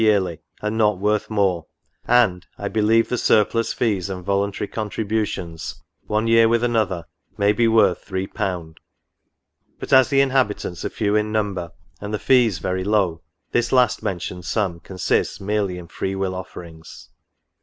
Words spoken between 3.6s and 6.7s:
fees and volun tary contributions, one year with